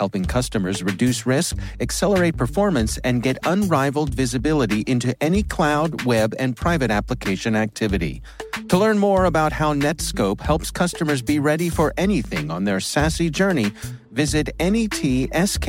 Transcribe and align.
helping 0.00 0.24
customers 0.24 0.82
reduce 0.82 1.26
risk, 1.26 1.58
accelerate 1.78 2.36
performance, 2.36 2.96
and 3.04 3.22
get 3.22 3.36
unrivaled 3.44 4.14
visibility 4.14 4.80
into 4.86 5.14
any 5.22 5.42
cloud, 5.42 6.06
web, 6.06 6.34
and 6.38 6.56
private 6.56 6.90
application 6.90 7.54
activity. 7.54 8.22
To 8.70 8.78
learn 8.78 8.98
more 8.98 9.26
about 9.26 9.52
how 9.52 9.74
Netskope 9.74 10.40
helps 10.40 10.70
customers 10.70 11.20
be 11.20 11.38
ready 11.38 11.68
for 11.68 11.92
anything 11.98 12.50
on 12.50 12.64
their 12.64 12.78
SASE 12.78 13.30
journey, 13.30 13.72
visit 14.10 14.48
netskope.com. 14.58 15.66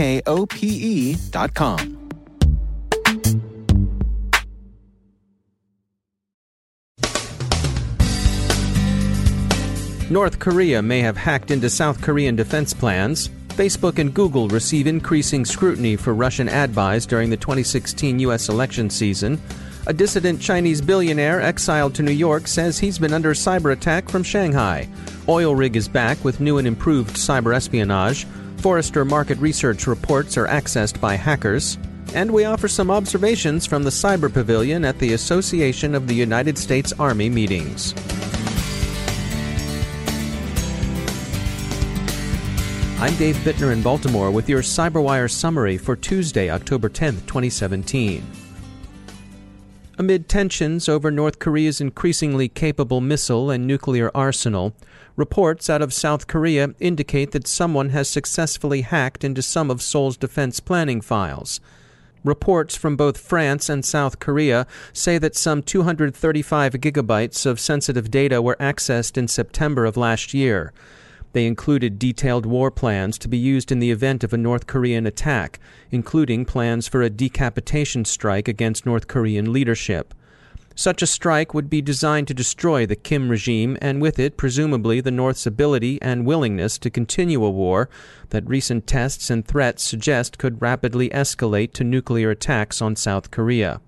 North 10.11 10.39
Korea 10.39 10.81
may 10.81 10.99
have 10.99 11.15
hacked 11.15 11.51
into 11.51 11.69
South 11.69 12.01
Korean 12.01 12.35
defense 12.35 12.73
plans. 12.73 13.29
Facebook 13.61 13.99
and 13.99 14.11
Google 14.11 14.47
receive 14.47 14.87
increasing 14.87 15.45
scrutiny 15.45 15.95
for 15.95 16.15
Russian 16.15 16.49
ad 16.49 16.73
buys 16.73 17.05
during 17.05 17.29
the 17.29 17.37
2016 17.37 18.17
U.S. 18.21 18.49
election 18.49 18.89
season. 18.89 19.39
A 19.85 19.93
dissident 19.93 20.41
Chinese 20.41 20.81
billionaire 20.81 21.39
exiled 21.39 21.93
to 21.93 22.01
New 22.01 22.11
York 22.11 22.47
says 22.47 22.79
he's 22.79 22.97
been 22.97 23.13
under 23.13 23.35
cyber 23.35 23.71
attack 23.71 24.09
from 24.09 24.23
Shanghai. 24.23 24.89
OilRig 25.27 25.75
is 25.75 25.87
back 25.87 26.25
with 26.25 26.39
new 26.39 26.57
and 26.57 26.67
improved 26.67 27.17
cyber 27.17 27.55
espionage. 27.55 28.25
Forrester 28.57 29.05
market 29.05 29.37
research 29.37 29.85
reports 29.85 30.37
are 30.37 30.47
accessed 30.47 30.99
by 30.99 31.13
hackers. 31.13 31.77
And 32.15 32.31
we 32.31 32.45
offer 32.45 32.67
some 32.67 32.89
observations 32.89 33.67
from 33.67 33.83
the 33.83 33.91
Cyber 33.91 34.33
Pavilion 34.33 34.83
at 34.83 34.97
the 34.97 35.13
Association 35.13 35.93
of 35.93 36.07
the 36.07 36.15
United 36.15 36.57
States 36.57 36.93
Army 36.97 37.29
meetings. 37.29 37.93
I'm 43.01 43.15
Dave 43.15 43.35
Bittner 43.37 43.73
in 43.73 43.81
Baltimore 43.81 44.29
with 44.29 44.47
your 44.47 44.61
CyberWire 44.61 45.27
summary 45.27 45.75
for 45.79 45.95
Tuesday, 45.95 46.51
October 46.51 46.87
10, 46.87 47.21
2017. 47.21 48.23
Amid 49.97 50.29
tensions 50.29 50.87
over 50.87 51.09
North 51.09 51.39
Korea's 51.39 51.81
increasingly 51.81 52.47
capable 52.47 53.01
missile 53.01 53.49
and 53.49 53.65
nuclear 53.65 54.11
arsenal, 54.13 54.75
reports 55.15 55.67
out 55.67 55.81
of 55.81 55.95
South 55.95 56.27
Korea 56.27 56.75
indicate 56.79 57.31
that 57.31 57.47
someone 57.47 57.89
has 57.89 58.07
successfully 58.07 58.81
hacked 58.81 59.23
into 59.23 59.41
some 59.41 59.71
of 59.71 59.81
Seoul's 59.81 60.15
defense 60.15 60.59
planning 60.59 61.01
files. 61.01 61.59
Reports 62.23 62.75
from 62.75 62.95
both 62.95 63.17
France 63.17 63.67
and 63.67 63.83
South 63.83 64.19
Korea 64.19 64.67
say 64.93 65.17
that 65.17 65.35
some 65.35 65.63
235 65.63 66.73
gigabytes 66.73 67.47
of 67.47 67.59
sensitive 67.59 68.11
data 68.11 68.43
were 68.43 68.57
accessed 68.59 69.17
in 69.17 69.27
September 69.27 69.85
of 69.85 69.97
last 69.97 70.35
year. 70.35 70.71
They 71.33 71.45
included 71.45 71.99
detailed 71.99 72.45
war 72.45 72.71
plans 72.71 73.17
to 73.19 73.27
be 73.27 73.37
used 73.37 73.71
in 73.71 73.79
the 73.79 73.91
event 73.91 74.23
of 74.23 74.33
a 74.33 74.37
North 74.37 74.67
Korean 74.67 75.05
attack, 75.05 75.59
including 75.89 76.45
plans 76.45 76.87
for 76.87 77.01
a 77.01 77.09
decapitation 77.09 78.05
strike 78.05 78.47
against 78.47 78.85
North 78.85 79.07
Korean 79.07 79.53
leadership. 79.53 80.13
Such 80.75 81.01
a 81.01 81.07
strike 81.07 81.53
would 81.53 81.69
be 81.69 81.81
designed 81.81 82.27
to 82.29 82.33
destroy 82.33 82.85
the 82.85 82.95
Kim 82.95 83.29
regime 83.29 83.77
and 83.81 84.01
with 84.01 84.17
it, 84.17 84.37
presumably, 84.37 85.01
the 85.01 85.11
North's 85.11 85.45
ability 85.45 86.01
and 86.01 86.25
willingness 86.25 86.77
to 86.79 86.89
continue 86.89 87.43
a 87.43 87.49
war 87.49 87.89
that 88.29 88.47
recent 88.47 88.87
tests 88.87 89.29
and 89.29 89.45
threats 89.45 89.83
suggest 89.83 90.37
could 90.37 90.61
rapidly 90.61 91.09
escalate 91.09 91.73
to 91.73 91.83
nuclear 91.83 92.31
attacks 92.31 92.81
on 92.81 92.95
South 92.95 93.31
Korea. 93.31 93.81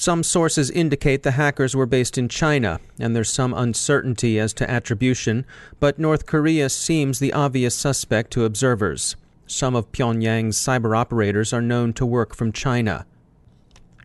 Some 0.00 0.22
sources 0.22 0.70
indicate 0.70 1.24
the 1.24 1.32
hackers 1.32 1.74
were 1.74 1.84
based 1.84 2.16
in 2.18 2.28
China, 2.28 2.78
and 3.00 3.16
there's 3.16 3.28
some 3.28 3.52
uncertainty 3.52 4.38
as 4.38 4.54
to 4.54 4.70
attribution, 4.70 5.44
but 5.80 5.98
North 5.98 6.24
Korea 6.24 6.68
seems 6.68 7.18
the 7.18 7.32
obvious 7.32 7.74
suspect 7.74 8.30
to 8.30 8.44
observers. 8.44 9.16
Some 9.48 9.74
of 9.74 9.90
Pyongyang's 9.90 10.56
cyber 10.56 10.96
operators 10.96 11.52
are 11.52 11.60
known 11.60 11.92
to 11.94 12.06
work 12.06 12.36
from 12.36 12.52
China. 12.52 13.06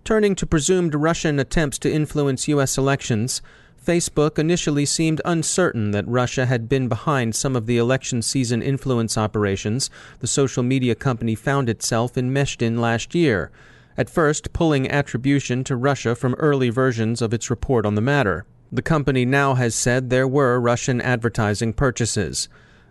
Turning 0.04 0.34
to 0.34 0.48
presumed 0.48 0.96
Russian 0.96 1.38
attempts 1.38 1.78
to 1.78 1.94
influence 1.94 2.48
U.S. 2.48 2.76
elections, 2.76 3.44
Facebook 3.80 4.40
initially 4.40 4.88
seemed 4.88 5.22
uncertain 5.24 5.92
that 5.92 6.08
Russia 6.08 6.48
had 6.48 6.68
been 6.68 6.88
behind 6.88 7.36
some 7.36 7.56
of 7.56 7.68
the 7.68 7.78
election 7.78 8.24
season 8.24 8.64
influence 8.64 9.16
operations 9.16 9.92
the 10.22 10.28
social 10.28 10.64
media 10.64 10.96
company 10.96 11.36
found 11.36 11.70
itself 11.70 12.18
enmeshed 12.18 12.64
in 12.64 12.82
last 12.82 13.14
year 13.14 13.52
at 13.98 14.10
first 14.10 14.54
pulling 14.54 14.90
attribution 14.90 15.64
to 15.64 15.76
Russia 15.76 16.16
from 16.16 16.34
early 16.36 16.70
versions 16.70 17.22
of 17.22 17.34
its 17.34 17.50
report 17.50 17.86
on 17.86 17.96
the 17.96 18.02
matter. 18.02 18.46
The 18.72 18.82
company 18.82 19.24
now 19.26 19.54
has 19.54 19.76
said 19.76 20.10
there 20.10 20.28
were 20.28 20.60
Russian 20.60 21.00
advertising 21.00 21.74
purchases. 21.74 22.50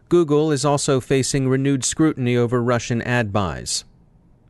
Google 0.09 0.53
is 0.53 0.65
also 0.65 1.01
facing 1.01 1.49
renewed 1.49 1.85
scrutiny 1.85 2.37
over 2.37 2.63
Russian 2.63 3.03
ad 3.03 3.33
buys. 3.33 3.85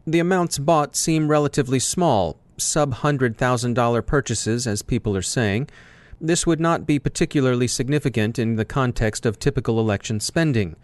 The 0.07 0.19
amounts 0.19 0.59
bought 0.59 0.97
seem 0.97 1.29
relatively 1.29 1.79
small, 1.79 2.37
sub 2.59 2.97
$100,000 2.97 4.07
purchases, 4.07 4.67
as 4.67 4.83
people 4.83 5.17
are 5.17 5.23
saying. 5.23 5.71
This 6.21 6.47
would 6.47 6.61
not 6.61 6.87
be 6.87 6.99
particularly 6.99 7.67
significant 7.67 8.39
in 8.39 8.57
the 8.57 8.65
context 8.65 9.25
of 9.25 9.39
typical 9.39 9.81
election 9.81 10.21
spending. 10.21 10.77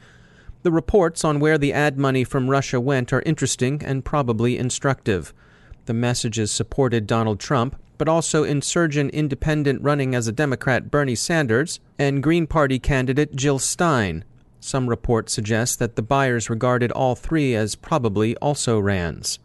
The 0.62 0.73
reports 0.73 1.25
on 1.25 1.41
where 1.41 1.59
the 1.59 1.73
ad 1.73 1.99
money 1.99 2.25
from 2.25 2.49
Russia 2.50 2.81
went 2.81 3.12
are 3.12 3.23
interesting 3.23 3.83
and 3.85 4.05
probably 4.05 4.59
instructive. 4.59 5.33
The 5.88 5.94
messages 5.94 6.53
supported 6.53 7.06
Donald 7.06 7.41
Trump, 7.41 7.75
but 7.97 8.10
also 8.10 8.44
insurgent 8.44 9.10
independent 9.12 9.81
running 9.81 10.15
as 10.15 10.28
a 10.28 10.32
Democrat 10.32 10.91
Bernie 10.91 11.15
Sanders 11.15 11.81
and 11.99 12.22
Green 12.22 12.47
Party 12.47 12.78
candidate 12.78 13.34
Jill 13.34 13.59
Stein. 13.59 14.22
Some 14.60 14.91
reports 14.91 15.32
suggest 15.32 15.78
that 15.78 15.97
the 15.97 16.03
buyers 16.03 16.50
regarded 16.50 16.93
all 16.93 17.15
three 17.15 17.54
as 17.54 17.75
probably 17.75 18.37
also 18.37 18.78
RANs. 18.78 19.38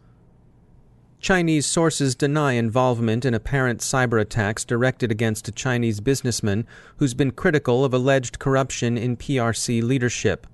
Chinese 1.22 1.66
sources 1.66 2.14
deny 2.14 2.52
involvement 2.52 3.24
in 3.24 3.34
apparent 3.34 3.80
cyber 3.80 4.20
attacks 4.20 4.66
directed 4.66 5.12
against 5.12 5.48
a 5.48 5.54
Chinese 5.54 6.02
businessman 6.02 6.68
who's 6.98 7.14
been 7.14 7.32
critical 7.32 7.86
of 7.86 7.94
alleged 7.94 8.38
corruption 8.38 8.98
in 8.98 9.16
PRC 9.16 9.82
leadership. 9.82 10.46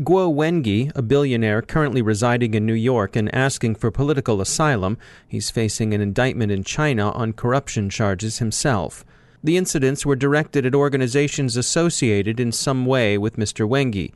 Guo 0.00 0.30
Wengui, 0.30 0.92
a 0.94 1.00
billionaire 1.00 1.62
currently 1.62 2.02
residing 2.02 2.52
in 2.52 2.66
New 2.66 2.74
York 2.74 3.16
and 3.16 3.34
asking 3.34 3.76
for 3.76 3.90
political 3.90 4.42
asylum, 4.42 4.98
he's 5.26 5.48
facing 5.48 5.94
an 5.94 6.02
indictment 6.02 6.52
in 6.52 6.64
China 6.64 7.10
on 7.12 7.32
corruption 7.32 7.88
charges 7.88 8.38
himself. 8.38 9.06
The 9.42 9.56
incidents 9.56 10.04
were 10.04 10.14
directed 10.14 10.66
at 10.66 10.74
organizations 10.74 11.56
associated 11.56 12.38
in 12.38 12.52
some 12.52 12.84
way 12.84 13.16
with 13.16 13.36
Mr. 13.38 13.66
Wengui. 13.66 14.12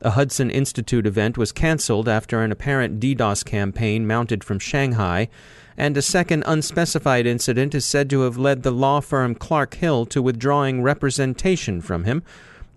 A 0.00 0.10
Hudson 0.10 0.50
Institute 0.50 1.06
event 1.06 1.38
was 1.38 1.52
canceled 1.52 2.08
after 2.08 2.42
an 2.42 2.50
apparent 2.50 2.98
DDoS 2.98 3.44
campaign 3.44 4.08
mounted 4.08 4.42
from 4.42 4.58
Shanghai, 4.58 5.28
and 5.76 5.96
a 5.96 6.02
second 6.02 6.42
unspecified 6.48 7.26
incident 7.26 7.76
is 7.76 7.84
said 7.84 8.10
to 8.10 8.22
have 8.22 8.38
led 8.38 8.64
the 8.64 8.72
law 8.72 8.98
firm 8.98 9.36
Clark 9.36 9.74
Hill 9.74 10.04
to 10.06 10.20
withdrawing 10.20 10.82
representation 10.82 11.80
from 11.80 12.02
him 12.02 12.24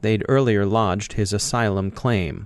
They'd 0.05 0.23
earlier 0.29 0.67
lodged 0.67 1.13
his 1.13 1.33
asylum 1.33 1.89
claim. 1.89 2.45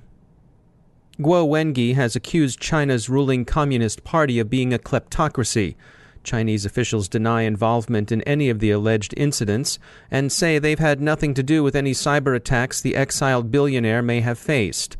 Guo 1.20 1.46
Wengui 1.46 1.94
has 1.94 2.16
accused 2.16 2.62
China's 2.62 3.09
ruling 3.09 3.44
Communist 3.44 4.06
Party 4.06 4.40
of 4.40 4.50
being 4.50 4.74
a 4.74 4.80
kleptocracy. 4.80 5.76
Chinese 6.23 6.64
officials 6.64 7.09
deny 7.09 7.41
involvement 7.41 8.14
in 8.14 8.22
any 8.22 8.50
of 8.50 8.59
the 8.59 8.72
alleged 8.72 9.14
incidents 9.17 9.78
and 10.09 10.32
say 10.32 10.58
they've 10.58 10.79
had 10.79 11.02
nothing 11.02 11.34
to 11.34 11.44
do 11.44 11.61
with 11.61 11.76
any 11.76 11.91
cyber 11.91 12.34
attacks 12.34 12.79
the 12.79 12.96
exiled 12.96 13.52
billionaire 13.52 14.02
may 14.02 14.22
have 14.22 14.40
faced. 14.40 14.96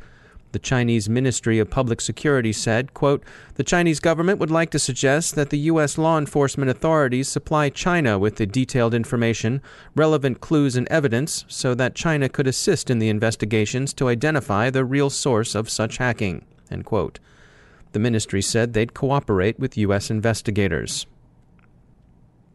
The 0.51 0.59
Chinese 0.59 1.07
Ministry 1.07 1.59
of 1.59 1.69
Public 1.69 2.01
Security 2.01 2.51
said, 2.51 2.95
quote, 2.95 3.23
The 3.53 3.63
Chinese 3.63 3.99
government 3.99 4.39
would 4.39 4.49
like 4.49 4.71
to 4.71 4.79
suggest 4.79 5.35
that 5.35 5.51
the 5.51 5.59
U.S. 5.59 5.97
law 5.97 6.17
enforcement 6.17 6.71
authorities 6.71 7.27
supply 7.27 7.69
China 7.69 8.17
with 8.17 8.37
the 8.37 8.47
detailed 8.47 8.95
information, 8.95 9.61
relevant 9.93 10.41
clues, 10.41 10.75
and 10.75 10.87
evidence 10.87 11.45
so 11.47 11.75
that 11.75 11.93
China 11.93 12.29
could 12.29 12.47
assist 12.47 12.89
in 12.89 12.97
the 12.97 13.09
investigations 13.09 13.93
to 13.93 14.07
identify 14.07 14.71
the 14.71 14.83
real 14.83 15.11
source 15.11 15.53
of 15.53 15.69
such 15.69 15.97
hacking. 15.97 16.43
End 16.71 16.83
quote. 16.83 17.19
The 17.91 17.99
ministry 17.99 18.41
said 18.41 18.73
they'd 18.73 18.95
cooperate 18.95 19.59
with 19.59 19.77
U.S. 19.77 20.09
investigators. 20.09 21.05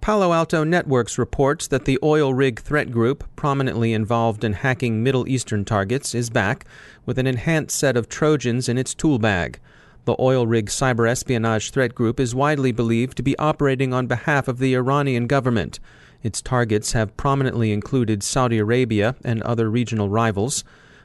Palo 0.05 0.35
Alto 0.35 0.65
Networks 0.65 1.17
reports 1.17 1.67
that 1.69 1.87
the 1.87 1.99
OilRig 2.03 2.59
threat 2.59 2.91
group, 2.91 3.25
prominently 3.37 3.95
involved 3.95 4.45
in 4.45 4.53
hacking 4.53 5.03
Middle 5.03 5.27
Eastern 5.27 5.65
targets, 5.65 6.15
is 6.15 6.29
back 6.29 6.67
with 7.07 7.19
an 7.19 7.27
enhanced 7.27 7.75
set 7.75 7.97
of 7.97 8.07
Trojans 8.07 8.69
in 8.69 8.77
its 8.77 8.93
tool 8.93 9.19
bag. 9.19 9.59
The 10.05 10.15
OilRig 10.17 10.67
cyber 10.67 11.09
espionage 11.09 11.71
threat 11.71 11.95
group 11.95 12.21
is 12.21 12.35
widely 12.35 12.71
believed 12.71 13.17
to 13.17 13.23
be 13.23 13.39
operating 13.39 13.95
on 13.95 14.07
behalf 14.07 14.47
of 14.47 14.59
the 14.59 14.75
Iranian 14.75 15.27
government. 15.27 15.81
Its 16.23 16.43
targets 16.43 16.93
have 16.93 17.17
prominently 17.17 17.73
included 17.73 18.23
Saudi 18.23 18.59
Arabia 18.59 19.17
and 19.25 19.41
other 19.43 19.71
regional 19.71 20.11
rivals. 20.11 20.65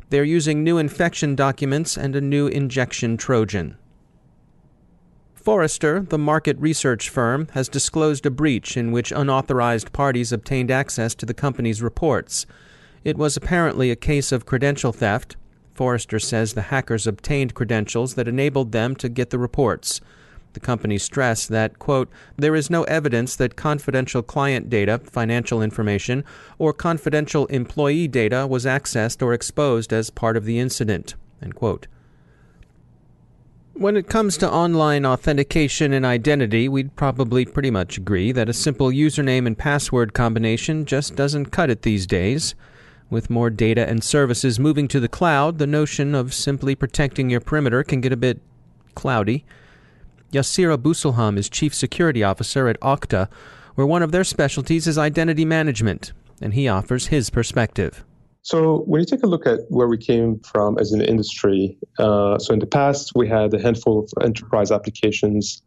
They 0.10 0.20
are 0.20 0.24
using 0.24 0.62
new 0.62 0.78
infection 0.78 1.36
documents 1.38 1.98
and 1.98 2.18
a 2.18 2.20
new 2.20 2.48
injection 2.48 3.16
Trojan. 3.16 3.78
Forrester, 5.42 6.02
the 6.02 6.18
market 6.18 6.60
research 6.60 7.08
firm, 7.08 7.48
has 7.54 7.70
disclosed 7.70 8.26
a 8.26 8.30
breach 8.30 8.76
in 8.76 8.92
which 8.92 9.14
unauthorized 9.14 9.94
parties 9.94 10.34
obtained 10.34 10.70
access 10.70 11.16
to 11.16 11.26
the 11.26 11.34
company's 11.34 11.82
reports. 11.82 12.46
It 13.06 13.18
was 13.18 13.38
apparently 13.38 13.90
a 13.90 13.96
case 13.96 14.34
of 14.34 14.46
credential 14.46 14.92
theft. 14.92 15.38
Forrester 15.74 16.20
says 16.20 16.54
the 16.54 16.64
hackers 16.64 17.08
obtained 17.08 17.54
credentials 17.54 18.16
that 18.16 18.28
enabled 18.28 18.74
them 18.74 18.98
to 18.98 19.08
get 19.08 19.30
the 19.30 19.40
reports. 19.40 20.02
The 20.52 20.60
company 20.60 20.98
stressed 20.98 21.48
that, 21.48 21.80
quote, 21.80 22.10
there 22.36 22.56
is 22.56 22.70
no 22.70 22.84
evidence 22.84 23.38
that 23.38 23.56
confidential 23.56 24.22
client 24.22 24.70
data, 24.70 24.98
financial 24.98 25.62
information, 25.62 26.26
or 26.58 26.74
confidential 26.74 27.46
employee 27.46 28.10
data 28.10 28.46
was 28.46 28.66
accessed 28.66 29.22
or 29.22 29.34
exposed 29.34 29.94
as 29.94 30.10
part 30.10 30.36
of 30.36 30.44
the 30.44 30.60
incident, 30.60 31.16
end 31.42 31.56
quote. 31.56 31.88
When 33.80 33.96
it 33.96 34.10
comes 34.10 34.36
to 34.40 34.52
online 34.52 35.06
authentication 35.06 35.94
and 35.94 36.06
identity, 36.06 36.68
we'd 36.68 36.98
probably 36.98 37.46
pretty 37.46 37.72
much 37.72 37.98
agree 37.98 38.34
that 38.34 38.50
a 38.50 38.54
simple 38.54 38.90
username 38.90 39.48
and 39.48 39.58
password 39.58 40.14
combination 40.14 40.84
just 40.84 41.16
doesn't 41.16 41.46
cut 41.46 41.70
it 41.70 41.84
these 41.84 42.06
days. 42.06 42.56
With 43.10 43.30
more 43.30 43.50
data 43.50 43.88
and 43.88 44.04
services 44.04 44.60
moving 44.60 44.90
to 44.90 45.00
the 45.00 45.08
cloud, 45.08 45.60
the 45.60 45.66
notion 45.66 46.14
of 46.14 46.34
simply 46.34 46.76
protecting 46.76 47.30
your 47.30 47.40
perimeter 47.40 47.82
can 47.86 48.02
get 48.02 48.12
a 48.12 48.18
bit 48.18 48.42
cloudy. 48.96 49.46
Yassir 50.34 50.78
Abousselham 50.78 51.38
is 51.38 51.48
Chief 51.48 51.74
Security 51.74 52.22
Officer 52.22 52.68
at 52.68 52.82
Okta, 52.82 53.30
where 53.76 53.88
one 53.88 54.04
of 54.04 54.12
their 54.12 54.26
specialties 54.26 54.88
is 54.88 54.98
identity 54.98 55.46
management, 55.46 56.12
and 56.42 56.54
he 56.54 56.68
offers 56.68 57.08
his 57.08 57.30
perspective. 57.30 58.04
So, 58.50 58.80
when 58.88 59.00
you 59.00 59.06
take 59.06 59.22
a 59.22 59.28
look 59.28 59.46
at 59.46 59.60
where 59.70 59.88
we 59.88 59.96
came 60.00 60.40
from 60.40 60.80
as 60.80 60.92
an 60.92 61.02
industry, 61.02 61.78
uh, 62.00 62.40
so 62.40 62.52
in 62.52 62.58
the 62.58 62.66
past 62.66 63.12
we 63.14 63.28
had 63.28 63.54
a 63.54 63.62
handful 63.62 64.00
of 64.00 64.24
enterprise 64.24 64.72
applications 64.72 65.62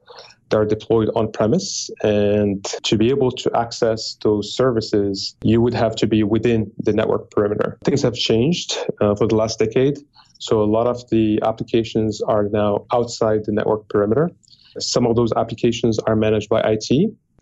that 0.48 0.56
are 0.56 0.64
deployed 0.64 1.08
on 1.14 1.30
premise. 1.30 1.90
And 2.02 2.64
to 2.82 2.96
be 2.96 3.10
able 3.10 3.30
to 3.42 3.56
access 3.56 4.16
those 4.24 4.56
services, 4.56 5.36
you 5.44 5.60
would 5.60 5.74
have 5.74 5.94
to 5.94 6.08
be 6.08 6.24
within 6.24 6.72
the 6.76 6.92
network 6.92 7.30
perimeter. 7.30 7.78
Things 7.84 8.02
have 8.02 8.14
changed 8.14 8.76
uh, 9.00 9.14
for 9.14 9.28
the 9.28 9.36
last 9.36 9.60
decade. 9.60 9.98
So, 10.40 10.60
a 10.60 10.66
lot 10.78 10.88
of 10.88 11.08
the 11.08 11.38
applications 11.44 12.20
are 12.22 12.48
now 12.48 12.86
outside 12.92 13.44
the 13.44 13.52
network 13.52 13.88
perimeter. 13.90 14.32
Some 14.80 15.06
of 15.06 15.14
those 15.14 15.32
applications 15.34 16.00
are 16.00 16.16
managed 16.16 16.48
by 16.48 16.60
IT, 16.62 16.90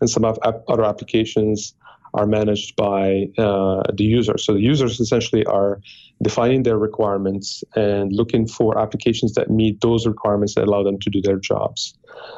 and 0.01 0.07
some 0.07 0.23
of 0.23 0.37
other 0.67 0.83
applications 0.83 1.73
are 2.13 2.25
managed 2.25 2.75
by 2.75 3.27
uh, 3.37 3.83
the 3.93 4.03
user. 4.03 4.37
So 4.37 4.53
the 4.53 4.61
users 4.61 4.99
essentially 4.99 5.45
are 5.45 5.79
defining 6.21 6.63
their 6.63 6.77
requirements 6.77 7.63
and 7.75 8.11
looking 8.13 8.47
for 8.47 8.77
applications 8.77 9.33
that 9.33 9.49
meet 9.49 9.81
those 9.81 10.05
requirements 10.05 10.55
that 10.55 10.65
allow 10.65 10.83
them 10.83 10.99
to 10.99 11.09
do 11.09 11.21
their 11.21 11.37
jobs. 11.37 11.95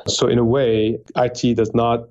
So 0.07 0.27
in 0.27 0.37
a 0.37 0.45
way, 0.45 0.99
IT 1.15 1.55
does 1.55 1.73
not 1.73 2.01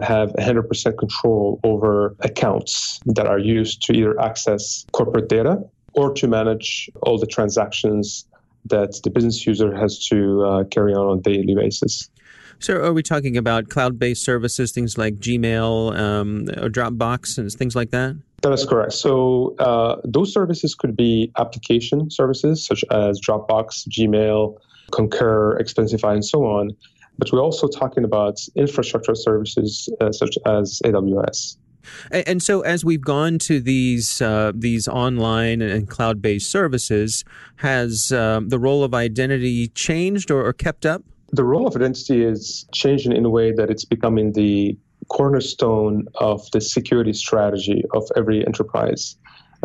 have 0.00 0.30
100% 0.32 0.98
control 0.98 1.60
over 1.62 2.16
accounts 2.20 3.00
that 3.06 3.26
are 3.26 3.38
used 3.38 3.82
to 3.82 3.92
either 3.92 4.20
access 4.20 4.84
corporate 4.92 5.28
data 5.28 5.62
or 5.94 6.12
to 6.14 6.26
manage 6.26 6.90
all 7.02 7.18
the 7.18 7.26
transactions 7.26 8.26
that 8.66 8.98
the 9.04 9.10
business 9.10 9.46
user 9.46 9.74
has 9.74 10.06
to 10.06 10.42
uh, 10.44 10.64
carry 10.64 10.94
on 10.94 11.06
on 11.06 11.18
a 11.18 11.20
daily 11.20 11.54
basis. 11.54 12.08
So, 12.58 12.74
are 12.74 12.92
we 12.92 13.02
talking 13.02 13.36
about 13.36 13.68
cloud 13.68 13.98
based 13.98 14.24
services, 14.24 14.72
things 14.72 14.96
like 14.98 15.16
Gmail 15.16 15.98
um, 15.98 16.48
or 16.62 16.68
Dropbox 16.68 17.38
and 17.38 17.50
things 17.52 17.74
like 17.74 17.90
that? 17.90 18.16
That 18.42 18.52
is 18.52 18.64
correct. 18.64 18.92
So, 18.92 19.54
uh, 19.58 20.00
those 20.04 20.32
services 20.32 20.74
could 20.74 20.96
be 20.96 21.30
application 21.38 22.10
services 22.10 22.66
such 22.66 22.84
as 22.90 23.20
Dropbox, 23.20 23.88
Gmail, 23.88 24.56
Concur, 24.90 25.58
Expensify, 25.58 26.14
and 26.14 26.24
so 26.24 26.44
on. 26.44 26.70
But 27.18 27.32
we're 27.32 27.42
also 27.42 27.68
talking 27.68 28.04
about 28.04 28.38
infrastructure 28.56 29.14
services 29.14 29.88
uh, 30.00 30.12
such 30.12 30.36
as 30.46 30.80
AWS. 30.84 31.56
And, 32.10 32.42
so, 32.42 32.60
as 32.62 32.84
we've 32.84 33.00
gone 33.00 33.38
to 33.40 33.60
these 33.60 34.22
uh, 34.22 34.52
these 34.54 34.86
online 34.86 35.60
and 35.62 35.88
cloud 35.88 36.22
based 36.22 36.50
services, 36.50 37.24
has 37.56 38.12
um, 38.12 38.48
the 38.48 38.58
role 38.58 38.84
of 38.84 38.94
identity 38.94 39.68
changed 39.68 40.30
or, 40.30 40.46
or 40.46 40.52
kept 40.52 40.86
up? 40.86 41.02
The 41.32 41.44
role 41.44 41.66
of 41.66 41.74
identity 41.74 42.24
is 42.24 42.66
changing 42.72 43.12
in 43.12 43.24
a 43.24 43.30
way 43.30 43.52
that 43.52 43.70
it's 43.70 43.84
becoming 43.84 44.32
the 44.32 44.76
cornerstone 45.08 46.06
of 46.16 46.48
the 46.52 46.60
security 46.60 47.12
strategy 47.12 47.82
of 47.94 48.06
every 48.16 48.46
enterprise. 48.46 49.16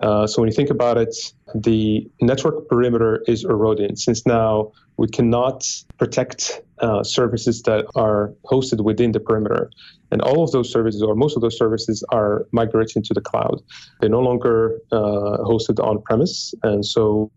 Uh, 0.02 0.28
so 0.28 0.42
when 0.42 0.50
you 0.50 0.56
think 0.56 0.70
about 0.70 0.98
it, 0.98 1.16
the 1.56 2.10
network 2.22 2.68
perimeter 2.70 3.24
is 3.28 3.44
eroding 3.44 3.96
since 3.96 4.26
now 4.26 4.72
we 4.98 5.08
cannot 5.08 5.64
protect 5.98 6.62
uh, 6.80 7.04
services 7.04 7.62
that 7.64 7.86
are 7.96 8.34
hosted 8.46 8.84
within 8.84 9.12
the 9.12 9.20
perimeter. 9.20 9.70
And 10.12 10.22
all 10.22 10.44
of 10.44 10.52
those 10.52 10.72
services, 10.72 11.02
or 11.02 11.16
most 11.16 11.36
of 11.36 11.42
those 11.42 11.58
services, 11.58 12.04
are 12.10 12.48
migrating 12.52 13.04
to 13.04 13.14
the 13.14 13.22
cloud. 13.22 13.62
They're 14.00 14.10
no 14.10 14.22
longer 14.22 14.80
uh, 14.92 15.38
hosted 15.44 15.84
on 15.84 16.02
premise. 16.04 16.54
And 16.64 16.86
so 16.86 17.32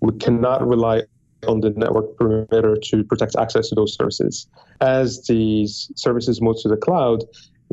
we 0.00 0.16
cannot 0.18 0.66
rely 0.66 1.02
on 1.46 1.60
the 1.60 1.70
network 1.70 2.16
perimeter 2.16 2.76
to 2.76 3.04
protect 3.04 3.36
access 3.36 3.68
to 3.68 3.74
those 3.74 3.94
services. 3.94 4.46
As 4.80 5.24
these 5.26 5.90
services 5.96 6.40
move 6.40 6.56
to 6.62 6.68
the 6.68 6.76
cloud, 6.76 7.24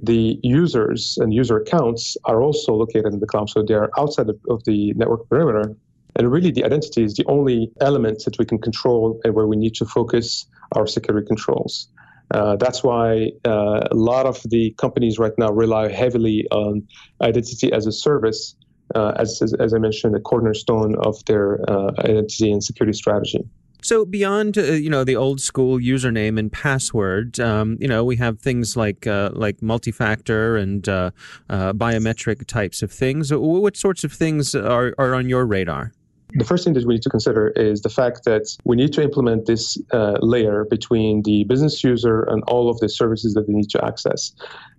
the 0.02 0.40
users 0.44 1.18
and 1.20 1.34
user 1.34 1.58
accounts 1.58 2.18
are 2.26 2.42
also 2.42 2.74
located 2.74 3.14
in 3.14 3.20
the 3.20 3.28
cloud, 3.28 3.50
so 3.50 3.64
they 3.64 3.74
are 3.74 3.90
outside 3.98 4.30
of 4.50 4.64
the 4.66 4.94
network 4.94 5.28
perimeter. 5.30 5.76
And 6.16 6.32
really, 6.32 6.52
the 6.52 6.64
identity 6.64 7.04
is 7.04 7.16
the 7.16 7.26
only 7.28 7.72
element 7.82 8.24
that 8.26 8.38
we 8.38 8.46
can 8.46 8.60
control 8.60 9.20
and 9.24 9.34
where 9.34 9.48
we 9.48 9.56
need 9.56 9.76
to 9.76 9.86
focus 9.86 10.46
our 10.74 10.86
security 10.88 11.26
controls. 11.26 11.88
Uh, 12.32 12.56
that's 12.56 12.84
why 12.84 13.32
uh, 13.46 13.88
a 13.92 13.96
lot 13.96 14.26
of 14.26 14.42
the 14.50 14.72
companies 14.78 15.20
right 15.20 15.34
now 15.38 15.52
rely 15.52 15.92
heavily 15.92 16.48
on 16.52 16.88
identity 17.22 17.72
as 17.72 17.86
a 17.86 17.92
service, 17.92 18.56
uh, 18.96 19.14
as, 19.18 19.42
as, 19.42 19.54
as, 19.54 19.74
I 19.74 19.78
mentioned, 19.78 20.16
a 20.16 20.20
cornerstone 20.20 20.96
of 20.96 21.24
their 21.26 21.60
uh, 21.70 21.92
identity 22.00 22.52
and 22.52 22.64
security 22.64 22.98
strategy. 22.98 23.44
So 23.84 24.06
beyond 24.06 24.58
uh, 24.58 24.62
you 24.62 24.90
know 24.90 25.04
the 25.04 25.18
old 25.18 25.42
school 25.42 25.78
username 25.78 26.40
and 26.40 26.52
password, 26.52 27.40
um, 27.40 27.78
you 27.82 27.88
know 27.88 28.06
we 28.06 28.16
have 28.16 28.40
things 28.40 28.78
like 28.78 29.06
uh, 29.06 29.32
like 29.34 29.62
multi-factor 29.62 30.56
and 30.56 30.88
uh, 30.88 31.12
uh 31.50 31.74
biometric 31.74 32.46
types 32.48 32.82
of 32.82 32.92
things. 32.92 33.32
What 33.34 33.76
sorts 33.76 34.06
of 34.06 34.14
things 34.14 34.56
are, 34.56 34.96
are 34.98 35.14
on 35.14 35.28
your 35.28 35.46
radar? 35.46 35.92
The 36.36 36.46
first 36.46 36.64
thing 36.64 36.74
that 36.74 36.86
we 36.88 36.96
need 36.96 37.04
to 37.04 37.10
consider 37.10 37.50
is 37.50 37.82
the 37.82 37.90
fact 37.90 38.24
that 38.24 38.58
we 38.64 38.78
need 38.78 38.94
to 38.94 39.04
implement 39.04 39.46
this 39.46 39.78
uh, 39.92 40.14
layer 40.22 40.64
between 40.64 41.22
the 41.24 41.44
business 41.44 41.84
user 41.84 42.24
and 42.24 42.42
all 42.48 42.70
of 42.70 42.80
the 42.80 42.90
services 42.90 43.34
that 43.36 43.46
they 43.48 43.54
need 43.54 43.70
to 43.70 43.86
access. 43.86 44.32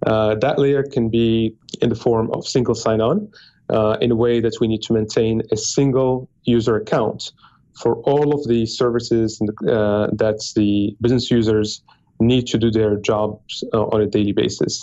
Uh, 0.05 0.35
that 0.37 0.59
layer 0.59 0.83
can 0.83 1.11
be 1.11 1.55
in 1.81 1.90
the 1.90 1.95
form 1.95 2.29
of 2.33 2.45
single 2.45 2.75
sign-on, 2.75 3.31
in 4.00 4.11
a 4.11 4.17
way 4.17 4.40
that 4.40 4.57
we 4.61 4.67
need 4.67 4.83
to 4.83 4.93
maintain 4.95 5.43
a 5.52 5.57
single 5.57 6.29
user 6.45 6.75
account 6.76 7.31
for 7.81 7.97
all 8.02 8.35
of 8.35 8.47
the 8.49 8.66
services 8.66 9.40
uh, 9.69 10.09
that 10.12 10.40
the 10.57 10.97
business 11.00 11.31
users 11.31 11.83
need 12.21 12.47
to 12.47 12.59
do 12.59 12.71
their 12.71 12.97
jobs 12.97 13.64
uh, 13.73 13.85
on 13.87 14.00
a 14.00 14.07
daily 14.07 14.33
basis. 14.33 14.83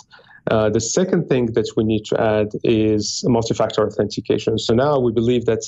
Uh, 0.50 0.68
the 0.68 0.80
second 0.80 1.28
thing 1.28 1.46
that 1.46 1.68
we 1.76 1.84
need 1.84 2.04
to 2.04 2.20
add 2.20 2.48
is 2.64 3.24
multi-factor 3.26 3.86
authentication. 3.86 4.58
So 4.58 4.74
now 4.74 4.98
we 4.98 5.12
believe 5.12 5.44
that 5.46 5.62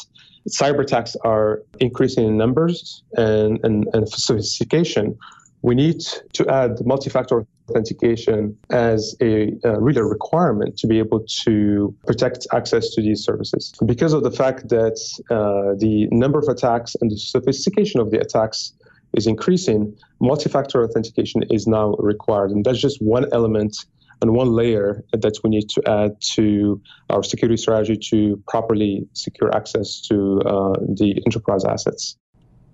cyber 0.48 0.80
attacks 0.80 1.16
are 1.24 1.62
increasing 1.80 2.26
in 2.26 2.36
numbers 2.36 3.02
and, 3.16 3.60
and, 3.64 3.86
and 3.94 4.08
sophistication, 4.08 5.16
we 5.62 5.74
need 5.74 6.00
to 6.32 6.46
add 6.48 6.84
multi-factor 6.84 7.46
authentication 7.68 8.56
as 8.70 9.14
a 9.20 9.52
really 9.78 10.00
a 10.00 10.04
requirement 10.04 10.76
to 10.78 10.86
be 10.86 10.98
able 10.98 11.24
to 11.44 11.94
protect 12.06 12.46
access 12.52 12.90
to 12.90 13.00
these 13.00 13.24
services. 13.24 13.72
Because 13.86 14.12
of 14.12 14.22
the 14.22 14.30
fact 14.30 14.68
that 14.68 14.98
uh, 15.30 15.74
the 15.78 16.08
number 16.10 16.38
of 16.38 16.48
attacks 16.48 16.94
and 17.00 17.10
the 17.10 17.16
sophistication 17.16 18.00
of 18.00 18.10
the 18.10 18.20
attacks 18.20 18.72
is 19.14 19.26
increasing, 19.26 19.96
multi-factor 20.20 20.82
authentication 20.82 21.42
is 21.50 21.66
now 21.66 21.94
required, 21.98 22.50
and 22.50 22.64
that's 22.64 22.80
just 22.80 23.00
one 23.00 23.26
element 23.32 23.76
and 24.20 24.34
one 24.34 24.52
layer 24.52 25.04
that 25.12 25.38
we 25.42 25.50
need 25.50 25.68
to 25.68 25.82
add 25.86 26.20
to 26.20 26.80
our 27.10 27.22
security 27.22 27.56
strategy 27.56 27.96
to 27.96 28.42
properly 28.48 29.06
secure 29.12 29.54
access 29.54 30.00
to 30.00 30.40
uh, 30.42 30.72
the 30.80 31.22
enterprise 31.26 31.64
assets. 31.64 32.16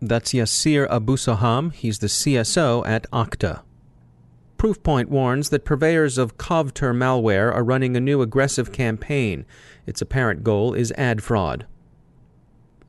That's 0.01 0.33
Yassir 0.33 0.89
Abousselham. 0.89 1.73
He's 1.75 1.99
the 1.99 2.07
CSO 2.07 2.87
at 2.87 3.11
Okta. 3.11 3.61
Proofpoint 4.61 5.09
warns 5.09 5.49
that 5.49 5.65
purveyors 5.65 6.19
of 6.19 6.37
Kovter 6.37 6.95
malware 6.95 7.51
are 7.51 7.65
running 7.65 7.97
a 7.97 8.01
new 8.01 8.21
aggressive 8.21 8.73
campaign. 8.73 9.47
Its 9.87 10.03
apparent 10.03 10.45
goal 10.45 10.75
is 10.75 10.93
ad 10.99 11.23
fraud. 11.23 11.65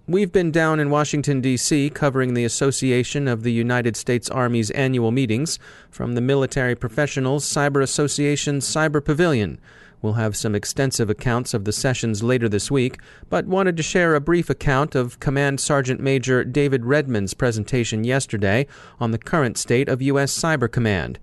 We've 0.05 0.33
been 0.33 0.51
down 0.51 0.81
in 0.81 0.89
Washington, 0.89 1.39
D.C., 1.39 1.91
covering 1.91 2.33
the 2.33 2.43
Association 2.43 3.25
of 3.25 3.43
the 3.43 3.53
United 3.53 3.95
States 3.95 4.29
Army's 4.29 4.69
annual 4.71 5.11
meetings 5.11 5.59
from 5.89 6.13
the 6.13 6.19
Military 6.19 6.75
Professionals 6.75 7.45
Cyber 7.45 7.81
Association's 7.81 8.67
Cyber 8.67 9.01
Pavilion. 9.01 9.57
We'll 10.01 10.19
have 10.19 10.35
some 10.35 10.55
extensive 10.55 11.09
accounts 11.09 11.53
of 11.53 11.63
the 11.63 11.71
sessions 11.71 12.21
later 12.21 12.49
this 12.49 12.69
week, 12.69 12.99
but 13.29 13.45
wanted 13.45 13.77
to 13.77 13.83
share 13.83 14.13
a 14.13 14.19
brief 14.19 14.49
account 14.49 14.93
of 14.93 15.21
Command 15.21 15.61
Sergeant 15.61 16.01
Major 16.01 16.43
David 16.43 16.83
Redmond's 16.83 17.33
presentation 17.33 18.03
yesterday 18.03 18.67
on 18.99 19.11
the 19.11 19.17
current 19.17 19.57
state 19.57 19.87
of 19.87 20.01
U.S. 20.01 20.37
Cyber 20.37 20.69
Command. 20.69 21.17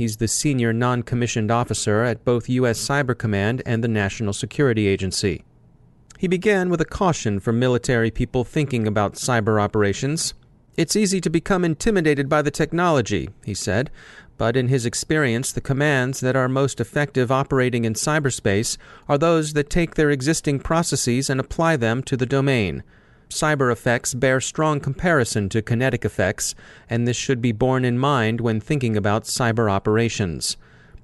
He's 0.00 0.16
the 0.16 0.28
senior 0.28 0.72
non 0.72 1.02
commissioned 1.02 1.50
officer 1.50 2.04
at 2.04 2.24
both 2.24 2.48
U.S. 2.48 2.80
Cyber 2.80 3.14
Command 3.14 3.60
and 3.66 3.84
the 3.84 3.88
National 3.88 4.32
Security 4.32 4.86
Agency. 4.86 5.44
He 6.16 6.26
began 6.26 6.70
with 6.70 6.80
a 6.80 6.86
caution 6.86 7.38
for 7.38 7.52
military 7.52 8.10
people 8.10 8.42
thinking 8.42 8.86
about 8.86 9.16
cyber 9.16 9.60
operations. 9.60 10.32
It's 10.74 10.96
easy 10.96 11.20
to 11.20 11.28
become 11.28 11.66
intimidated 11.66 12.30
by 12.30 12.40
the 12.40 12.50
technology, 12.50 13.28
he 13.44 13.52
said, 13.52 13.90
but 14.38 14.56
in 14.56 14.68
his 14.68 14.86
experience, 14.86 15.52
the 15.52 15.60
commands 15.60 16.20
that 16.20 16.34
are 16.34 16.48
most 16.48 16.80
effective 16.80 17.30
operating 17.30 17.84
in 17.84 17.92
cyberspace 17.92 18.78
are 19.06 19.18
those 19.18 19.52
that 19.52 19.68
take 19.68 19.96
their 19.96 20.10
existing 20.10 20.60
processes 20.60 21.28
and 21.28 21.38
apply 21.38 21.76
them 21.76 22.02
to 22.04 22.16
the 22.16 22.24
domain 22.24 22.82
cyber 23.30 23.72
effects 23.72 24.14
bear 24.14 24.40
strong 24.40 24.80
comparison 24.80 25.48
to 25.48 25.62
kinetic 25.62 26.04
effects, 26.04 26.54
and 26.88 27.06
this 27.06 27.16
should 27.16 27.40
be 27.40 27.52
borne 27.52 27.84
in 27.84 27.98
mind 27.98 28.40
when 28.40 28.60
thinking 28.60 28.96
about 28.96 29.24
cyber 29.24 29.70
operations. 29.70 30.56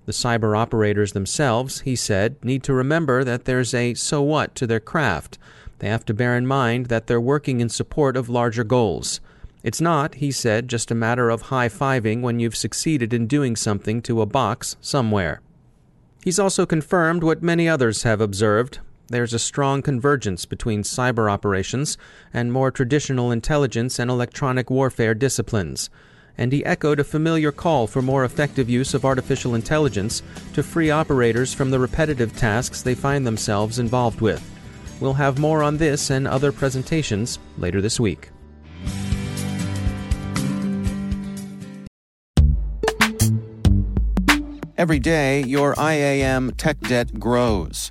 The 0.04 0.12
cyber 0.12 0.56
operators 0.56 1.12
themselves, 1.12 1.80
he 1.80 1.96
said, 1.96 2.36
need 2.44 2.62
to 2.64 2.72
remember 2.72 3.24
that 3.24 3.44
there's 3.44 3.74
a 3.74 3.94
so 3.94 4.22
what 4.22 4.54
to 4.54 4.66
their 4.66 4.80
craft. 4.80 5.38
They 5.80 5.88
have 5.88 6.04
to 6.06 6.14
bear 6.14 6.36
in 6.36 6.46
mind 6.46 6.86
that 6.86 7.06
they're 7.06 7.20
working 7.20 7.60
in 7.60 7.68
support 7.68 8.16
of 8.16 8.28
larger 8.28 8.64
goals. 8.64 9.20
It's 9.64 9.80
not, 9.80 10.16
he 10.16 10.30
said, 10.30 10.68
just 10.68 10.92
a 10.92 10.94
matter 10.94 11.28
of 11.28 11.42
high 11.42 11.68
fiving 11.68 12.20
when 12.20 12.38
you've 12.38 12.56
succeeded 12.56 13.12
in 13.12 13.26
doing 13.26 13.56
something 13.56 14.00
to 14.02 14.20
a 14.20 14.26
box 14.26 14.76
somewhere. 14.80 15.40
He's 16.22 16.38
also 16.38 16.66
confirmed 16.66 17.24
what 17.24 17.42
many 17.42 17.68
others 17.68 18.04
have 18.04 18.20
observed 18.20 18.78
there's 19.08 19.34
a 19.34 19.38
strong 19.38 19.82
convergence 19.82 20.44
between 20.44 20.82
cyber 20.82 21.30
operations 21.30 21.96
and 22.32 22.52
more 22.52 22.70
traditional 22.70 23.30
intelligence 23.30 23.98
and 23.98 24.10
electronic 24.10 24.70
warfare 24.70 25.14
disciplines. 25.14 25.90
And 26.38 26.52
he 26.52 26.64
echoed 26.64 27.00
a 27.00 27.04
familiar 27.04 27.52
call 27.52 27.86
for 27.86 28.02
more 28.02 28.24
effective 28.24 28.68
use 28.68 28.94
of 28.94 29.04
artificial 29.04 29.54
intelligence 29.54 30.22
to 30.54 30.62
free 30.62 30.90
operators 30.90 31.54
from 31.54 31.70
the 31.70 31.78
repetitive 31.78 32.36
tasks 32.36 32.82
they 32.82 32.94
find 32.94 33.26
themselves 33.26 33.78
involved 33.78 34.20
with. 34.20 34.42
We'll 35.00 35.14
have 35.14 35.38
more 35.38 35.62
on 35.62 35.76
this 35.76 36.10
and 36.10 36.26
other 36.26 36.52
presentations 36.52 37.38
later 37.58 37.80
this 37.80 38.00
week. 38.00 38.30
Every 44.78 44.98
day, 44.98 45.42
your 45.42 45.74
IAM 45.78 46.52
tech 46.52 46.78
debt 46.80 47.18
grows. 47.18 47.90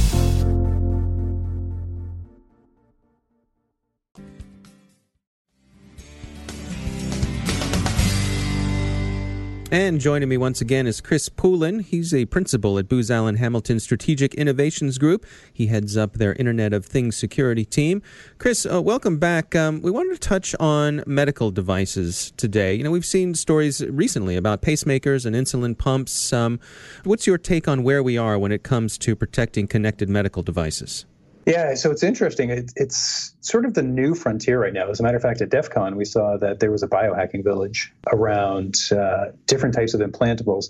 And 9.73 10.01
joining 10.01 10.27
me 10.27 10.35
once 10.35 10.59
again 10.59 10.85
is 10.85 10.99
Chris 10.99 11.29
Poulin. 11.29 11.79
He's 11.79 12.13
a 12.13 12.25
principal 12.25 12.77
at 12.77 12.89
Booz 12.89 13.09
Allen 13.09 13.37
Hamilton 13.37 13.79
Strategic 13.79 14.33
Innovations 14.33 14.97
Group. 14.97 15.25
He 15.53 15.67
heads 15.67 15.95
up 15.95 16.15
their 16.15 16.33
Internet 16.33 16.73
of 16.73 16.85
Things 16.85 17.15
security 17.15 17.63
team. 17.63 18.01
Chris, 18.37 18.65
uh, 18.69 18.81
welcome 18.81 19.17
back. 19.17 19.55
Um, 19.55 19.81
we 19.81 19.89
wanted 19.89 20.11
to 20.15 20.19
touch 20.19 20.53
on 20.59 21.05
medical 21.07 21.51
devices 21.51 22.33
today. 22.35 22.73
You 22.73 22.83
know, 22.83 22.91
we've 22.91 23.05
seen 23.05 23.33
stories 23.33 23.81
recently 23.85 24.35
about 24.35 24.61
pacemakers 24.61 25.25
and 25.25 25.37
insulin 25.37 25.77
pumps. 25.77 26.33
Um, 26.33 26.59
what's 27.05 27.25
your 27.25 27.37
take 27.37 27.69
on 27.69 27.81
where 27.81 28.03
we 28.03 28.17
are 28.17 28.37
when 28.37 28.51
it 28.51 28.63
comes 28.63 28.97
to 28.97 29.15
protecting 29.15 29.67
connected 29.67 30.09
medical 30.09 30.43
devices? 30.43 31.05
Yeah, 31.45 31.73
so 31.73 31.89
it's 31.89 32.03
interesting. 32.03 32.51
It, 32.51 32.71
it's 32.75 33.33
sort 33.41 33.65
of 33.65 33.73
the 33.73 33.81
new 33.81 34.13
frontier 34.13 34.61
right 34.61 34.73
now. 34.73 34.89
As 34.89 34.99
a 34.99 35.03
matter 35.03 35.17
of 35.17 35.23
fact, 35.23 35.41
at 35.41 35.49
DEF 35.49 35.69
CON, 35.71 35.95
we 35.95 36.05
saw 36.05 36.37
that 36.37 36.59
there 36.59 36.71
was 36.71 36.83
a 36.83 36.87
biohacking 36.87 37.43
village 37.43 37.91
around 38.11 38.75
uh, 38.91 39.31
different 39.47 39.73
types 39.73 39.93
of 39.93 40.01
implantables. 40.01 40.65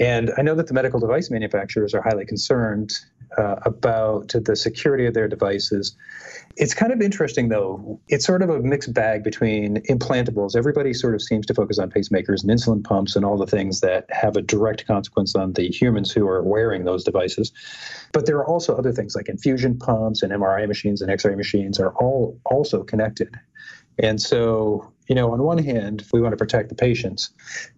And 0.00 0.30
I 0.38 0.42
know 0.42 0.54
that 0.54 0.66
the 0.66 0.74
medical 0.74 0.98
device 0.98 1.30
manufacturers 1.30 1.92
are 1.92 2.00
highly 2.00 2.24
concerned 2.24 2.92
uh, 3.36 3.56
about 3.64 4.32
the 4.44 4.56
security 4.56 5.06
of 5.06 5.14
their 5.14 5.28
devices. 5.28 5.96
It's 6.56 6.74
kind 6.74 6.92
of 6.92 7.00
interesting, 7.00 7.50
though. 7.50 8.00
It's 8.08 8.24
sort 8.24 8.42
of 8.42 8.50
a 8.50 8.60
mixed 8.60 8.92
bag 8.92 9.22
between 9.22 9.76
implantables. 9.88 10.56
Everybody 10.56 10.92
sort 10.92 11.14
of 11.14 11.22
seems 11.22 11.46
to 11.46 11.54
focus 11.54 11.78
on 11.78 11.90
pacemakers 11.90 12.42
and 12.42 12.50
insulin 12.50 12.82
pumps 12.82 13.14
and 13.14 13.24
all 13.24 13.36
the 13.36 13.46
things 13.46 13.80
that 13.80 14.06
have 14.10 14.36
a 14.36 14.42
direct 14.42 14.86
consequence 14.86 15.36
on 15.36 15.52
the 15.52 15.68
humans 15.68 16.10
who 16.10 16.26
are 16.26 16.42
wearing 16.42 16.84
those 16.84 17.04
devices. 17.04 17.52
But 18.12 18.26
there 18.26 18.36
are 18.38 18.46
also 18.46 18.76
other 18.76 18.92
things 18.92 19.14
like 19.14 19.28
infusion 19.28 19.78
pumps 19.78 20.22
and 20.22 20.32
MRI 20.32 20.66
machines 20.66 21.00
and 21.00 21.10
X 21.10 21.24
ray 21.24 21.36
machines 21.36 21.78
are 21.78 21.92
all 21.94 22.38
also 22.46 22.82
connected. 22.82 23.34
And 23.98 24.20
so 24.20 24.92
you 25.08 25.14
know, 25.14 25.32
on 25.32 25.42
one 25.42 25.58
hand, 25.58 26.04
we 26.12 26.20
want 26.20 26.32
to 26.32 26.36
protect 26.36 26.68
the 26.68 26.74
patients. 26.74 27.30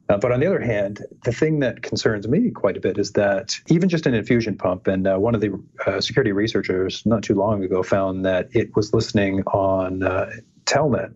Uh, 0.08 0.18
but 0.18 0.32
on 0.32 0.40
the 0.40 0.46
other 0.46 0.60
hand, 0.60 1.06
the 1.24 1.32
thing 1.32 1.60
that 1.60 1.82
concerns 1.82 2.26
me 2.26 2.50
quite 2.50 2.76
a 2.76 2.80
bit 2.80 2.98
is 2.98 3.12
that 3.12 3.54
even 3.68 3.88
just 3.88 4.04
an 4.06 4.14
infusion 4.14 4.56
pump, 4.56 4.88
and 4.88 5.06
uh, 5.06 5.16
one 5.16 5.34
of 5.34 5.40
the 5.40 5.58
uh, 5.86 6.00
security 6.00 6.32
researchers 6.32 7.06
not 7.06 7.22
too 7.22 7.34
long 7.34 7.62
ago 7.62 7.82
found 7.82 8.24
that 8.24 8.48
it 8.52 8.74
was 8.74 8.92
listening 8.92 9.42
on 9.42 10.02
uh, 10.02 10.28
Telnet 10.64 11.14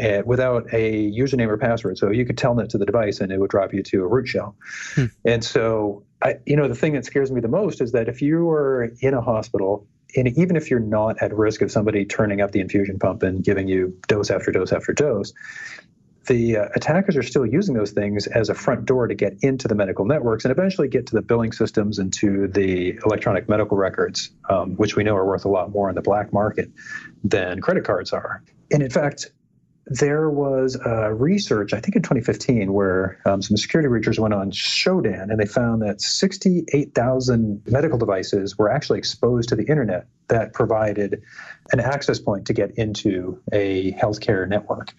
uh, 0.00 0.22
without 0.24 0.72
a 0.72 1.10
username 1.10 1.48
or 1.48 1.58
password. 1.58 1.98
So 1.98 2.10
you 2.10 2.24
could 2.24 2.38
telnet 2.38 2.68
to 2.68 2.78
the 2.78 2.86
device 2.86 3.20
and 3.20 3.32
it 3.32 3.40
would 3.40 3.50
drop 3.50 3.74
you 3.74 3.82
to 3.82 4.02
a 4.02 4.06
root 4.06 4.28
shell. 4.28 4.54
Hmm. 4.94 5.06
And 5.24 5.44
so, 5.44 6.04
I, 6.22 6.36
you 6.46 6.54
know, 6.54 6.68
the 6.68 6.76
thing 6.76 6.92
that 6.92 7.04
scares 7.04 7.32
me 7.32 7.40
the 7.40 7.48
most 7.48 7.80
is 7.80 7.90
that 7.92 8.08
if 8.08 8.22
you 8.22 8.48
are 8.50 8.92
in 9.00 9.14
a 9.14 9.20
hospital 9.20 9.86
and 10.16 10.28
even 10.38 10.56
if 10.56 10.70
you're 10.70 10.80
not 10.80 11.22
at 11.22 11.34
risk 11.34 11.62
of 11.62 11.70
somebody 11.70 12.04
turning 12.04 12.40
up 12.40 12.52
the 12.52 12.60
infusion 12.60 12.98
pump 12.98 13.22
and 13.22 13.44
giving 13.44 13.68
you 13.68 13.98
dose 14.08 14.30
after 14.30 14.50
dose 14.50 14.72
after 14.72 14.92
dose, 14.92 15.32
the 16.26 16.58
uh, 16.58 16.68
attackers 16.74 17.16
are 17.16 17.22
still 17.22 17.46
using 17.46 17.74
those 17.74 17.92
things 17.92 18.26
as 18.26 18.48
a 18.50 18.54
front 18.54 18.84
door 18.84 19.06
to 19.06 19.14
get 19.14 19.36
into 19.42 19.66
the 19.66 19.74
medical 19.74 20.04
networks 20.04 20.44
and 20.44 20.52
eventually 20.52 20.86
get 20.86 21.06
to 21.06 21.14
the 21.14 21.22
billing 21.22 21.52
systems 21.52 21.98
and 21.98 22.12
to 22.12 22.46
the 22.48 22.98
electronic 23.04 23.48
medical 23.48 23.76
records, 23.76 24.30
um, 24.48 24.76
which 24.76 24.96
we 24.96 25.02
know 25.02 25.16
are 25.16 25.26
worth 25.26 25.44
a 25.44 25.48
lot 25.48 25.70
more 25.70 25.88
in 25.88 25.94
the 25.94 26.02
black 26.02 26.32
market 26.32 26.70
than 27.24 27.60
credit 27.60 27.84
cards 27.84 28.12
are. 28.12 28.42
And 28.70 28.82
in 28.82 28.90
fact, 28.90 29.30
there 29.90 30.30
was 30.30 30.76
a 30.76 31.12
research, 31.12 31.72
I 31.72 31.80
think 31.80 31.96
in 31.96 32.02
2015, 32.02 32.72
where 32.72 33.18
um, 33.26 33.42
some 33.42 33.56
security 33.56 33.88
researchers 33.88 34.20
went 34.20 34.32
on 34.32 34.52
Shodan 34.52 35.30
and 35.30 35.38
they 35.40 35.46
found 35.46 35.82
that 35.82 36.00
68,000 36.00 37.62
medical 37.66 37.98
devices 37.98 38.56
were 38.56 38.70
actually 38.70 39.00
exposed 39.00 39.48
to 39.48 39.56
the 39.56 39.64
internet 39.64 40.06
that 40.28 40.52
provided 40.52 41.22
an 41.72 41.80
access 41.80 42.20
point 42.20 42.46
to 42.46 42.52
get 42.52 42.70
into 42.78 43.42
a 43.52 43.90
healthcare 43.94 44.48
network. 44.48 44.94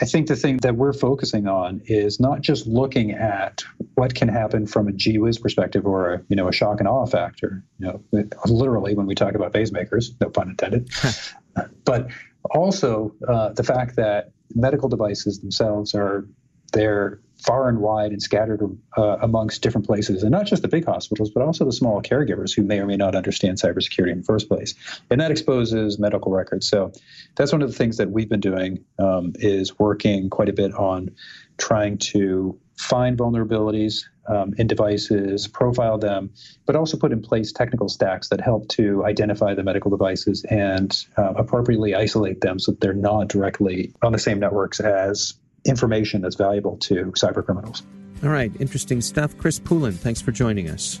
I 0.00 0.06
think 0.06 0.28
the 0.28 0.36
thing 0.36 0.56
that 0.58 0.76
we're 0.76 0.94
focusing 0.94 1.46
on 1.46 1.82
is 1.84 2.18
not 2.18 2.40
just 2.40 2.66
looking 2.66 3.12
at 3.12 3.64
what 3.96 4.14
can 4.14 4.28
happen 4.28 4.66
from 4.66 4.88
a 4.88 4.92
GWIS 4.92 5.42
perspective 5.42 5.84
or 5.84 6.14
a, 6.14 6.22
you 6.28 6.36
know 6.36 6.48
a 6.48 6.52
shock 6.52 6.80
and 6.80 6.88
awe 6.88 7.04
factor. 7.04 7.62
You 7.78 8.00
know, 8.12 8.28
literally 8.46 8.94
when 8.94 9.04
we 9.04 9.14
talk 9.14 9.34
about 9.34 9.52
pacemakers, 9.52 10.18
no 10.22 10.30
pun 10.30 10.48
intended. 10.48 10.88
but 11.86 12.08
also, 12.50 13.14
uh, 13.26 13.52
the 13.54 13.62
fact 13.62 13.96
that 13.96 14.32
medical 14.54 14.88
devices 14.88 15.40
themselves 15.40 15.94
are 15.94 16.28
they're 16.72 17.20
far 17.38 17.68
and 17.68 17.78
wide 17.78 18.12
and 18.12 18.20
scattered 18.22 18.60
uh, 18.96 19.18
amongst 19.20 19.62
different 19.62 19.86
places, 19.86 20.22
and 20.22 20.32
not 20.32 20.46
just 20.46 20.62
the 20.62 20.68
big 20.68 20.84
hospitals, 20.84 21.30
but 21.30 21.42
also 21.42 21.64
the 21.64 21.72
small 21.72 22.02
caregivers 22.02 22.54
who 22.54 22.62
may 22.62 22.78
or 22.80 22.86
may 22.86 22.96
not 22.96 23.14
understand 23.14 23.58
cybersecurity 23.58 24.10
in 24.10 24.18
the 24.18 24.24
first 24.24 24.48
place, 24.48 24.74
and 25.10 25.20
that 25.20 25.30
exposes 25.30 25.98
medical 25.98 26.32
records. 26.32 26.68
So 26.68 26.92
that's 27.36 27.52
one 27.52 27.62
of 27.62 27.70
the 27.70 27.76
things 27.76 27.96
that 27.96 28.10
we've 28.10 28.28
been 28.28 28.40
doing 28.40 28.84
um, 28.98 29.32
is 29.36 29.78
working 29.78 30.28
quite 30.28 30.48
a 30.48 30.52
bit 30.52 30.74
on 30.74 31.10
trying 31.58 31.98
to 31.98 32.58
find 32.76 33.16
vulnerabilities 33.18 34.04
um, 34.28 34.54
in 34.58 34.66
devices, 34.66 35.46
profile 35.46 35.98
them, 35.98 36.30
but 36.66 36.76
also 36.76 36.96
put 36.96 37.12
in 37.12 37.22
place 37.22 37.52
technical 37.52 37.88
stacks 37.88 38.28
that 38.28 38.40
help 38.40 38.68
to 38.68 39.04
identify 39.04 39.54
the 39.54 39.62
medical 39.62 39.90
devices 39.90 40.44
and 40.44 41.06
uh, 41.16 41.32
appropriately 41.36 41.94
isolate 41.94 42.40
them 42.40 42.58
so 42.58 42.72
that 42.72 42.80
they're 42.80 42.92
not 42.92 43.28
directly 43.28 43.92
on 44.02 44.12
the 44.12 44.18
same 44.18 44.40
networks 44.40 44.80
as 44.80 45.34
information 45.64 46.22
that's 46.22 46.36
valuable 46.36 46.76
to 46.78 47.12
cyber 47.12 47.44
criminals. 47.44 47.82
All 48.22 48.30
right, 48.30 48.52
interesting 48.60 49.00
stuff. 49.00 49.36
Chris 49.38 49.58
Poulin, 49.58 49.92
thanks 49.92 50.20
for 50.20 50.32
joining 50.32 50.70
us. 50.70 51.00